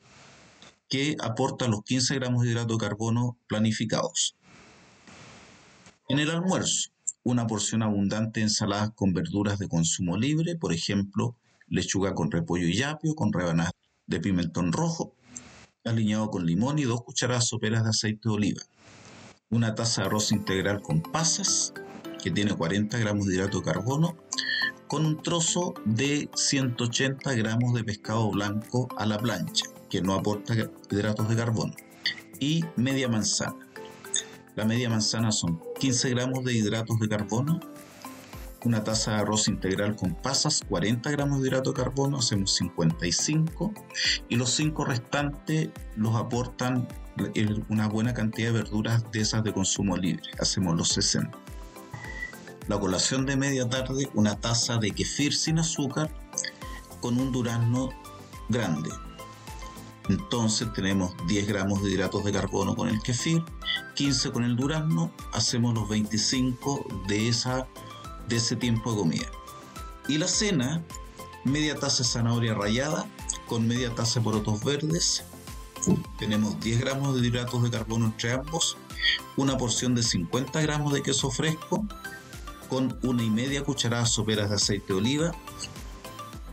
que 0.88 1.16
aporta 1.20 1.68
los 1.68 1.82
15 1.84 2.16
gramos 2.16 2.42
de 2.42 2.50
hidrato 2.50 2.74
de 2.74 2.86
carbono 2.86 3.38
planificados. 3.46 4.36
En 6.08 6.18
el 6.18 6.30
almuerzo 6.30 6.92
una 7.24 7.46
porción 7.46 7.82
abundante 7.82 8.40
de 8.40 8.44
ensaladas 8.44 8.90
con 8.94 9.12
verduras 9.12 9.58
de 9.58 9.68
consumo 9.68 10.16
libre, 10.16 10.56
por 10.56 10.72
ejemplo, 10.72 11.36
lechuga 11.72 12.14
con 12.14 12.30
repollo 12.30 12.68
y 12.68 12.82
apio, 12.82 13.14
con 13.14 13.32
rebanadas 13.32 13.72
de 14.06 14.20
pimentón 14.20 14.72
rojo, 14.72 15.14
aliñado 15.84 16.30
con 16.30 16.46
limón 16.46 16.78
y 16.78 16.84
dos 16.84 17.02
cucharadas 17.02 17.48
soperas 17.48 17.82
de 17.82 17.90
aceite 17.90 18.28
de 18.28 18.34
oliva. 18.34 18.62
Una 19.50 19.74
taza 19.74 20.02
de 20.02 20.08
arroz 20.08 20.32
integral 20.32 20.82
con 20.82 21.00
pasas, 21.00 21.72
que 22.22 22.30
tiene 22.30 22.54
40 22.54 22.98
gramos 22.98 23.26
de 23.26 23.34
hidrato 23.34 23.58
de 23.58 23.64
carbono, 23.64 24.16
con 24.86 25.06
un 25.06 25.22
trozo 25.22 25.74
de 25.86 26.28
180 26.34 27.34
gramos 27.34 27.74
de 27.74 27.84
pescado 27.84 28.30
blanco 28.30 28.88
a 28.98 29.06
la 29.06 29.18
plancha, 29.18 29.64
que 29.88 30.02
no 30.02 30.14
aporta 30.14 30.54
hidratos 30.90 31.28
de 31.28 31.36
carbono, 31.36 31.74
y 32.38 32.64
media 32.76 33.08
manzana. 33.08 33.66
La 34.54 34.66
media 34.66 34.90
manzana 34.90 35.32
son 35.32 35.58
15 35.80 36.10
gramos 36.10 36.44
de 36.44 36.52
hidratos 36.52 36.98
de 37.00 37.08
carbono, 37.08 37.60
una 38.64 38.84
taza 38.84 39.12
de 39.12 39.16
arroz 39.18 39.48
integral 39.48 39.96
con 39.96 40.14
pasas, 40.14 40.62
40 40.68 41.10
gramos 41.10 41.40
de 41.40 41.48
hidrato 41.48 41.72
de 41.72 41.82
carbono, 41.82 42.18
hacemos 42.18 42.54
55, 42.54 43.72
y 44.28 44.36
los 44.36 44.50
5 44.50 44.84
restantes 44.84 45.70
los 45.96 46.14
aportan 46.16 46.88
una 47.68 47.88
buena 47.88 48.14
cantidad 48.14 48.52
de 48.52 48.58
verduras 48.58 49.04
de 49.12 49.20
esas 49.20 49.44
de 49.44 49.52
consumo 49.52 49.96
libre, 49.96 50.22
hacemos 50.40 50.76
los 50.76 50.88
60. 50.88 51.36
La 52.68 52.78
colación 52.78 53.26
de 53.26 53.36
media 53.36 53.68
tarde, 53.68 54.08
una 54.14 54.38
taza 54.38 54.78
de 54.78 54.92
kefir 54.92 55.34
sin 55.34 55.58
azúcar 55.58 56.10
con 57.00 57.18
un 57.18 57.32
durazno 57.32 57.90
grande, 58.48 58.90
entonces 60.08 60.72
tenemos 60.72 61.14
10 61.28 61.46
gramos 61.46 61.82
de 61.82 61.90
hidratos 61.90 62.24
de 62.24 62.32
carbono 62.32 62.74
con 62.74 62.88
el 62.88 63.00
kefir, 63.02 63.44
15 63.94 64.32
con 64.32 64.44
el 64.44 64.56
durazno, 64.56 65.12
hacemos 65.32 65.74
los 65.74 65.88
25 65.88 67.04
de, 67.06 67.28
esa, 67.28 67.66
de 68.28 68.36
ese 68.36 68.56
tiempo 68.56 68.92
de 68.92 68.98
comida. 68.98 69.26
Y 70.08 70.18
la 70.18 70.28
cena, 70.28 70.82
media 71.44 71.78
taza 71.78 72.02
de 72.02 72.08
zanahoria 72.08 72.54
rallada 72.54 73.06
con 73.46 73.66
media 73.66 73.94
taza 73.94 74.20
de 74.20 74.24
porotos 74.24 74.62
verdes. 74.64 75.24
Tenemos 76.18 76.58
10 76.60 76.80
gramos 76.80 77.20
de 77.20 77.26
hidratos 77.26 77.62
de 77.62 77.70
carbono 77.70 78.06
entre 78.06 78.32
ambos, 78.32 78.76
una 79.36 79.56
porción 79.58 79.94
de 79.94 80.02
50 80.02 80.60
gramos 80.60 80.92
de 80.92 81.02
queso 81.02 81.30
fresco 81.30 81.84
con 82.68 82.96
una 83.02 83.22
y 83.22 83.30
media 83.30 83.64
cucharada 83.64 84.06
soperas 84.06 84.48
de 84.48 84.56
aceite 84.56 84.92
de 84.92 84.94
oliva 84.94 85.32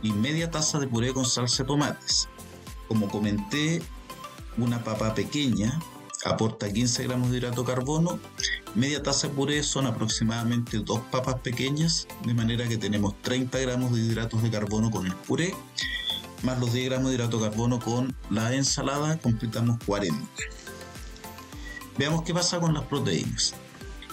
y 0.02 0.12
media 0.12 0.50
taza 0.50 0.80
de 0.80 0.88
puré 0.88 1.14
con 1.14 1.24
salsa 1.24 1.62
de 1.62 1.68
tomates 1.68 2.28
como 2.90 3.08
comenté, 3.08 3.80
una 4.58 4.82
papa 4.82 5.14
pequeña 5.14 5.78
aporta 6.24 6.70
15 6.70 7.04
gramos 7.04 7.30
de 7.30 7.38
hidrato 7.38 7.64
carbono, 7.64 8.18
media 8.74 9.02
taza 9.02 9.28
de 9.28 9.34
puré 9.34 9.62
son 9.62 9.86
aproximadamente 9.86 10.78
dos 10.78 11.00
papas 11.10 11.36
pequeñas, 11.36 12.06
de 12.24 12.34
manera 12.34 12.68
que 12.68 12.76
tenemos 12.76 13.20
30 13.22 13.58
gramos 13.58 13.92
de 13.92 14.00
hidratos 14.00 14.42
de 14.42 14.50
carbono 14.50 14.90
con 14.90 15.06
el 15.06 15.14
puré, 15.14 15.54
más 16.42 16.58
los 16.58 16.72
10 16.72 16.90
gramos 16.90 17.08
de 17.08 17.16
hidrato 17.16 17.38
de 17.38 17.48
carbono 17.48 17.80
con 17.80 18.14
la 18.30 18.54
ensalada, 18.54 19.18
completamos 19.18 19.78
40. 19.86 20.18
Veamos 21.98 22.22
qué 22.22 22.32
pasa 22.32 22.60
con 22.60 22.74
las 22.74 22.84
proteínas. 22.84 23.54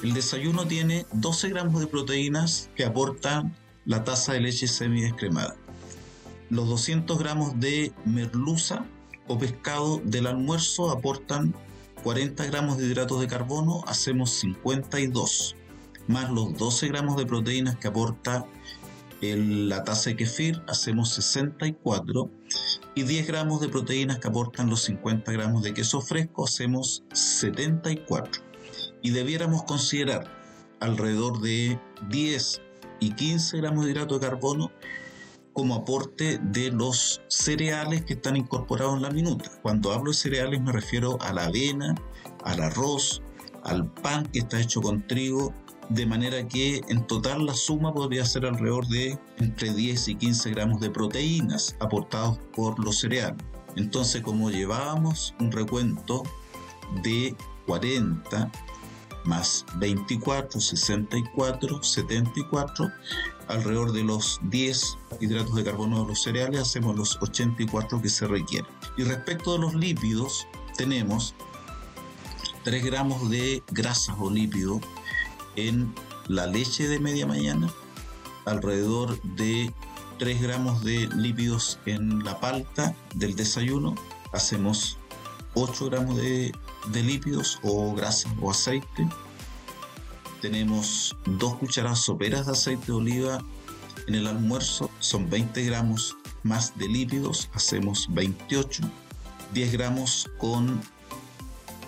El 0.04 0.14
desayuno 0.14 0.68
tiene 0.68 1.06
12 1.14 1.50
gramos 1.50 1.80
de 1.80 1.88
proteínas 1.88 2.70
que 2.76 2.86
aportan 2.86 3.56
la 3.86 4.04
taza 4.04 4.34
de 4.34 4.42
leche 4.42 4.68
semi 4.68 5.02
descremada. 5.02 5.56
Los 6.50 6.68
200 6.68 7.18
gramos 7.18 7.60
de 7.60 7.94
merluza 8.06 8.86
o 9.28 9.38
pescado 9.38 10.02
del 10.04 10.28
almuerzo 10.28 10.92
aportan 10.92 11.54
40 12.04 12.46
gramos 12.46 12.78
de 12.78 12.86
hidratos 12.86 13.20
de 13.20 13.28
carbono, 13.28 13.84
hacemos 13.88 14.32
52, 14.32 15.56
más 16.08 16.30
los 16.30 16.58
12 16.58 16.88
gramos 16.88 17.18
de 17.18 17.26
proteínas 17.26 17.76
que 17.78 17.88
aporta 17.88 18.46
la 19.22 19.84
taza 19.84 20.12
de 20.12 20.16
kefir, 20.16 20.62
hacemos 20.68 21.10
64, 21.14 22.30
y 22.96 23.04
10 23.04 23.28
gramos 23.28 23.62
de 23.62 23.70
proteínas 23.70 24.20
que 24.20 24.28
aportan 24.28 24.70
los 24.70 24.84
50 24.84 25.32
gramos 25.32 25.64
de 25.64 25.74
queso 25.74 26.02
fresco, 26.02 26.46
hacemos 26.46 27.04
74. 27.14 28.42
Y 29.02 29.12
debiéramos 29.12 29.64
considerar 29.64 30.32
alrededor 30.80 31.42
de 31.42 31.80
10 32.10 32.62
y 33.00 33.14
15 33.14 33.58
gramos 33.58 33.86
de 33.86 33.92
hidrato 33.92 34.20
de 34.20 34.28
carbono 34.28 34.72
como 35.58 35.74
aporte 35.74 36.38
de 36.38 36.72
los 36.72 37.20
cereales 37.30 38.06
que 38.06 38.14
están 38.14 38.38
incorporados 38.38 38.98
en 38.98 39.02
la 39.02 39.10
minuta. 39.10 39.50
Cuando 39.64 39.92
hablo 39.92 40.12
de 40.12 40.18
cereales 40.18 40.62
me 40.62 40.72
refiero 40.72 41.18
a 41.20 41.34
la 41.34 41.46
avena, 41.46 41.96
al 42.44 42.62
arroz, 42.62 43.24
al 43.64 43.92
pan 43.92 44.28
que 44.28 44.38
está 44.38 44.62
hecho 44.62 44.84
con 44.84 45.08
trigo, 45.08 45.56
de 45.90 46.06
manera 46.06 46.48
que 46.48 46.84
en 46.90 47.08
total 47.08 47.48
la 47.48 47.56
suma 47.56 47.92
podría 47.92 48.24
ser 48.24 48.46
alrededor 48.46 48.86
de 48.86 49.18
entre 49.40 49.74
10 49.74 50.10
y 50.10 50.16
15 50.18 50.52
gramos 50.52 50.80
de 50.80 50.92
proteínas 50.92 51.76
aportados 51.80 52.38
por 52.56 52.78
los 52.78 53.00
cereales. 53.00 53.44
Entonces, 53.76 54.22
como 54.22 54.52
llevábamos 54.52 55.34
un 55.40 55.52
recuento 55.52 56.22
de 57.02 57.36
40 57.66 58.52
más 59.26 59.66
24, 59.80 60.62
64, 60.62 61.82
74, 61.82 62.92
alrededor 63.48 63.92
de 63.92 64.04
los 64.04 64.40
10 64.44 64.98
hidratos 65.20 65.56
de 65.56 65.64
carbono 65.64 66.02
de 66.02 66.08
los 66.08 66.22
cereales, 66.22 66.62
hacemos 66.62 66.96
los 66.96 67.18
84 67.22 68.02
que 68.02 68.10
se 68.10 68.28
requieren. 68.28 68.70
Y 68.98 69.04
respecto 69.04 69.54
de 69.54 69.60
los 69.60 69.74
lípidos, 69.74 70.48
tenemos 70.78 71.34
3 72.64 72.84
gramos 72.86 73.30
de 73.30 73.64
grasas 73.72 74.16
o 74.20 74.30
lípidos 74.30 74.82
en 75.56 75.94
la 76.28 76.46
leche 76.46 76.88
de 76.88 77.00
media 77.00 77.26
mañana, 77.26 77.70
alrededor 78.46 79.22
de 79.22 79.74
3 80.20 80.42
gramos 80.42 80.84
de 80.84 81.08
lípidos 81.16 81.80
en 81.86 82.24
la 82.24 82.40
palta 82.40 82.96
del 83.16 83.36
desayuno, 83.36 83.96
hacemos 84.34 84.98
8 85.54 85.86
gramos 85.86 86.18
de 86.18 86.52
de 86.92 87.04
lípidos 87.04 87.60
o 87.64 87.94
grasa 87.94 88.30
o 88.42 88.52
aceite. 88.52 89.08
Tenemos 90.42 91.16
dos 91.26 91.56
cucharadas 91.56 92.00
soperas 92.02 92.46
de 92.46 92.52
aceite 92.52 92.88
de 92.88 92.94
oliva 92.94 93.44
en 94.08 94.16
el 94.16 94.28
almuerzo, 94.28 94.90
son 95.00 95.30
20 95.30 95.64
gramos 95.66 96.16
más 96.44 96.78
de 96.78 96.88
lípidos, 96.88 97.50
hacemos 97.54 98.08
28. 98.12 98.84
10 99.54 99.72
gramos 99.74 100.30
con 100.38 100.82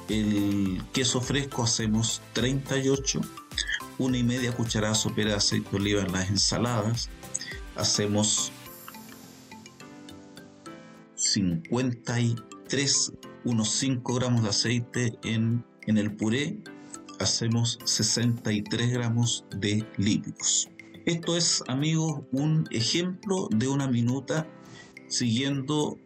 el 0.09 0.81
queso 0.91 1.21
fresco, 1.21 1.63
hacemos 1.63 2.21
38. 2.33 3.21
Una 3.99 4.17
y 4.17 4.23
media 4.23 4.51
cucharada 4.53 4.95
sopera 4.95 5.31
de 5.31 5.35
aceite 5.37 5.69
de 5.71 5.77
oliva 5.77 6.01
en 6.01 6.11
las 6.11 6.29
ensaladas, 6.29 7.09
hacemos 7.75 8.51
53 11.15 13.13
unos 13.45 13.69
5 13.69 14.13
gramos 14.15 14.43
de 14.43 14.49
aceite 14.49 15.19
en, 15.23 15.63
en 15.85 15.97
el 15.97 16.15
puré, 16.15 16.57
hacemos 17.19 17.79
63 17.83 18.91
gramos 18.91 19.45
de 19.55 19.85
lípidos. 19.97 20.69
Esto 21.05 21.37
es, 21.37 21.63
amigos, 21.67 22.21
un 22.31 22.67
ejemplo 22.71 23.47
de 23.51 23.67
una 23.67 23.87
minuta 23.87 24.47
siguiendo 25.07 25.97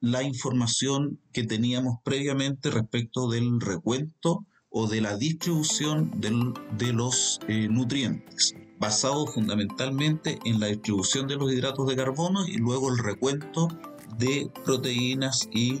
la 0.00 0.22
información 0.22 1.18
que 1.32 1.44
teníamos 1.44 1.98
previamente 2.02 2.70
respecto 2.70 3.28
del 3.28 3.60
recuento 3.60 4.46
o 4.70 4.86
de 4.86 5.00
la 5.00 5.16
distribución 5.16 6.10
de 6.20 6.92
los 6.92 7.40
eh, 7.48 7.68
nutrientes, 7.68 8.54
basado 8.78 9.26
fundamentalmente 9.26 10.38
en 10.44 10.60
la 10.60 10.66
distribución 10.68 11.26
de 11.26 11.36
los 11.36 11.52
hidratos 11.52 11.86
de 11.88 11.96
carbono 11.96 12.46
y 12.46 12.56
luego 12.56 12.90
el 12.90 12.98
recuento 12.98 13.68
de 14.16 14.50
proteínas 14.64 15.48
y 15.52 15.80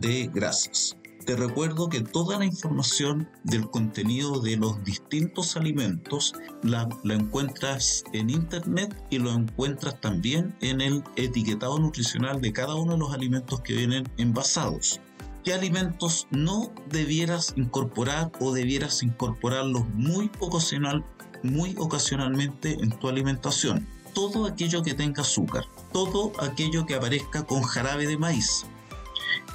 de 0.00 0.28
grasas. 0.32 0.96
Te 1.30 1.36
recuerdo 1.36 1.88
que 1.88 2.00
toda 2.00 2.40
la 2.40 2.44
información 2.44 3.28
del 3.44 3.70
contenido 3.70 4.40
de 4.40 4.56
los 4.56 4.82
distintos 4.82 5.56
alimentos 5.56 6.34
la, 6.64 6.88
encuentras 7.04 8.02
en 8.12 8.30
internet 8.30 9.00
y 9.10 9.18
lo 9.18 9.30
encuentras 9.30 10.00
también 10.00 10.56
en 10.60 10.80
el 10.80 11.04
etiquetado 11.14 11.78
nutricional 11.78 12.40
de 12.40 12.52
cada 12.52 12.74
uno 12.74 12.94
de 12.94 12.98
los 12.98 13.14
alimentos 13.14 13.60
que 13.60 13.74
vienen 13.74 14.08
envasados. 14.16 15.00
¿Qué 15.44 15.54
alimentos 15.54 16.26
no 16.32 16.72
debieras 16.88 17.54
incorporar 17.54 18.32
o 18.40 18.52
debieras 18.52 19.04
incorporarlos 19.04 19.88
muy, 19.90 20.32
ocasional, 20.40 21.04
muy 21.44 21.76
ocasionalmente 21.78 22.72
en 22.72 22.90
tu 22.90 23.08
alimentación? 23.08 23.86
Todo 24.14 24.46
aquello 24.46 24.82
que 24.82 24.94
tenga 24.94 25.22
azúcar, 25.22 25.62
todo 25.92 26.32
aquello 26.40 26.86
que 26.86 26.96
aparezca 26.96 27.44
con 27.44 27.62
jarabe 27.62 28.08
de 28.08 28.18
maíz, 28.18 28.66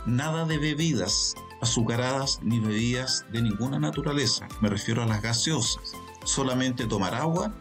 nada 0.06 0.46
de 0.46 0.58
bebidas 0.58 1.36
azucaradas 1.62 2.40
ni 2.42 2.60
bebidas 2.60 3.26
de 3.32 3.42
ninguna 3.42 3.80
naturaleza. 3.80 4.48
Me 4.62 4.70
refiero 4.70 5.04
a 5.04 5.06
las 5.06 5.22
gaseosas. 5.22 5.94
Solamente 6.24 6.86
tomar 6.86 7.14
agua 7.14 7.54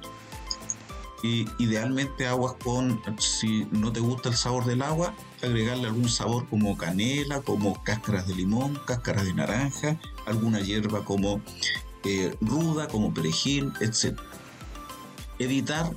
y 1.23 1.47
idealmente 1.59 2.27
aguas 2.27 2.55
con, 2.63 3.01
si 3.19 3.67
no 3.71 3.93
te 3.93 4.01
gusta 4.01 4.29
el 4.29 4.37
sabor 4.37 4.65
del 4.67 4.83
agua, 4.83 5.15
agregarle 5.43 5.87
algún 5.87 6.09
sabor 6.09 6.47
como 6.49 6.77
canela, 6.77 7.41
como 7.41 7.83
cáscaras 7.83 8.27
de 8.27 8.35
limón, 8.35 8.79
cáscaras 8.87 9.25
de 9.25 9.35
naranja, 9.35 9.99
alguna 10.27 10.61
hierba 10.61 11.05
como 11.05 11.41
eh, 12.05 12.37
ruda, 12.41 12.89
como 12.89 13.15
perejil, 13.15 13.73
etc. 13.81 14.19
Evitar 15.39 15.91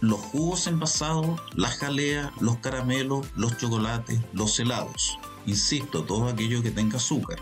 los 0.00 0.18
jugos 0.18 0.66
envasados, 0.66 1.40
las 1.54 1.76
jaleas, 1.76 2.30
los 2.40 2.56
caramelos, 2.56 3.26
los 3.36 3.56
chocolates, 3.58 4.20
los 4.32 4.58
helados 4.58 5.18
insisto, 5.46 6.04
todo 6.04 6.28
aquello 6.28 6.62
que 6.62 6.70
tenga 6.70 6.96
azúcar. 6.96 7.38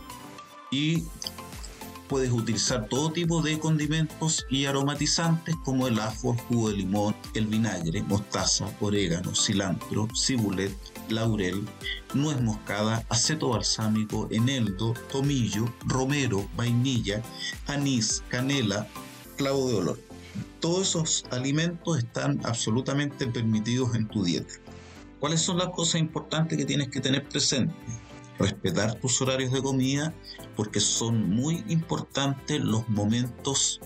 Y 0.71 1.05
puedes 2.11 2.33
utilizar 2.33 2.89
todo 2.89 3.13
tipo 3.13 3.41
de 3.41 3.61
condimentos 3.61 4.45
y 4.51 4.65
aromatizantes 4.65 5.55
como 5.65 5.87
el 5.87 6.01
ajo, 6.01 6.33
el 6.33 6.41
jugo 6.41 6.71
de 6.71 6.77
limón, 6.79 7.15
el 7.35 7.47
vinagre, 7.47 8.03
mostaza, 8.03 8.67
orégano, 8.81 9.33
cilantro, 9.33 10.09
cibulet, 10.13 10.75
laurel, 11.09 11.65
nuez 12.13 12.41
moscada, 12.41 13.05
aceto 13.09 13.51
balsámico, 13.51 14.27
eneldo, 14.33 14.95
tomillo, 15.13 15.73
romero, 15.87 16.49
vainilla, 16.57 17.23
anís, 17.69 18.25
canela, 18.29 18.89
clavo 19.37 19.69
de 19.69 19.75
olor. 19.77 20.01
Todos 20.59 20.89
esos 20.89 21.25
alimentos 21.31 21.99
están 21.99 22.41
absolutamente 22.43 23.29
permitidos 23.29 23.95
en 23.95 24.09
tu 24.09 24.25
dieta. 24.25 24.55
¿Cuáles 25.21 25.43
son 25.43 25.59
las 25.59 25.69
cosas 25.69 26.01
importantes 26.01 26.57
que 26.57 26.65
tienes 26.65 26.89
que 26.89 27.01
tener 27.01 27.29
presente? 27.29 27.75
Respetar 28.39 28.95
tus 28.95 29.21
horarios 29.21 29.53
de 29.53 29.61
comida 29.61 30.15
porque 30.57 30.81
son 30.81 31.29
muy 31.29 31.63
importantes 31.69 32.59
los 32.59 32.89
momentos 32.89 33.81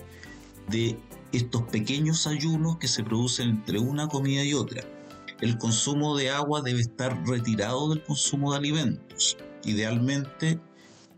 de 0.69 0.97
estos 1.33 1.63
pequeños 1.63 2.25
ayunos 2.25 2.77
que 2.77 2.87
se 2.87 3.03
producen 3.03 3.49
entre 3.49 3.79
una 3.79 4.07
comida 4.07 4.45
y 4.45 4.53
otra. 4.53 4.81
El 5.41 5.57
consumo 5.57 6.15
de 6.15 6.29
agua 6.29 6.61
debe 6.61 6.79
estar 6.79 7.21
retirado 7.27 7.89
del 7.89 8.01
consumo 8.01 8.53
de 8.53 8.57
alimentos. 8.59 9.35
Idealmente 9.65 10.61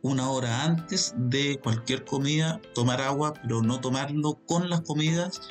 una 0.01 0.29
hora 0.29 0.63
antes 0.63 1.13
de 1.17 1.59
cualquier 1.59 2.05
comida 2.05 2.61
tomar 2.73 3.01
agua, 3.01 3.33
pero 3.41 3.61
no 3.61 3.79
tomarlo 3.79 4.39
con 4.45 4.69
las 4.69 4.81
comidas, 4.81 5.41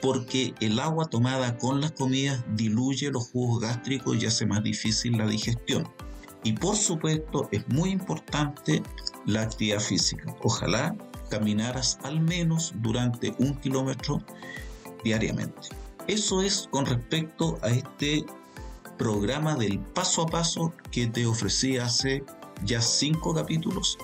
porque 0.00 0.54
el 0.60 0.78
agua 0.78 1.06
tomada 1.06 1.56
con 1.58 1.80
las 1.80 1.92
comidas 1.92 2.44
diluye 2.54 3.10
los 3.10 3.30
jugos 3.30 3.60
gástricos 3.60 4.22
y 4.22 4.26
hace 4.26 4.46
más 4.46 4.62
difícil 4.62 5.18
la 5.18 5.26
digestión. 5.26 5.88
Y 6.42 6.52
por 6.52 6.76
supuesto 6.76 7.48
es 7.52 7.66
muy 7.68 7.90
importante 7.90 8.82
la 9.26 9.42
actividad 9.42 9.80
física. 9.80 10.34
Ojalá 10.42 10.94
caminaras 11.30 11.98
al 12.02 12.20
menos 12.20 12.74
durante 12.76 13.34
un 13.38 13.54
kilómetro 13.60 14.22
diariamente. 15.02 15.68
Eso 16.06 16.42
es 16.42 16.68
con 16.70 16.84
respecto 16.84 17.58
a 17.62 17.70
este 17.70 18.26
programa 18.98 19.56
del 19.56 19.80
paso 19.80 20.22
a 20.22 20.26
paso 20.26 20.72
que 20.90 21.06
te 21.06 21.26
ofrecí 21.26 21.78
hace 21.78 22.22
ya 22.64 22.80
cinco 22.80 23.34
capítulos, 23.34 23.98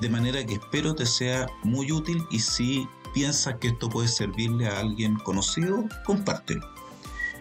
de 0.00 0.08
manera 0.08 0.44
que 0.44 0.54
espero 0.54 0.94
te 0.94 1.06
sea 1.06 1.48
muy 1.62 1.92
útil 1.92 2.24
y 2.30 2.38
si 2.38 2.88
piensas 3.14 3.56
que 3.56 3.68
esto 3.68 3.88
puede 3.88 4.08
servirle 4.08 4.68
a 4.68 4.78
alguien 4.80 5.16
conocido, 5.16 5.84
compártelo. 6.06 6.66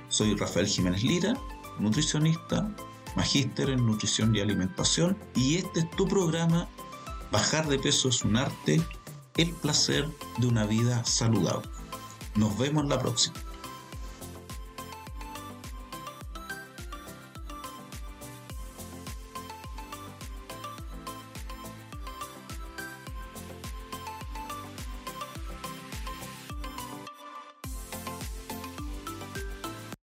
Soy 0.10 0.36
Rafael 0.36 0.68
Jiménez 0.68 1.04
Lira, 1.04 1.36
nutricionista, 1.80 2.70
magíster 3.16 3.70
en 3.70 3.86
nutrición 3.86 4.36
y 4.36 4.40
alimentación 4.40 5.18
y 5.36 5.56
este 5.58 5.82
es 5.82 5.92
tu 5.92 6.08
programa 6.08 6.68
Bajar 7.32 7.68
de 7.68 7.78
peso 7.78 8.08
es 8.08 8.24
un 8.24 8.38
arte, 8.38 8.82
el 9.36 9.52
placer 9.52 10.08
de 10.38 10.48
una 10.48 10.66
vida 10.66 11.04
saludable. 11.04 11.68
Nos 12.36 12.58
vemos 12.58 12.86
la 12.88 13.00
próxima. 13.00 13.36